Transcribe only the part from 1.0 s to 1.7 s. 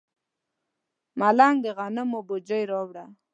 ملنګ د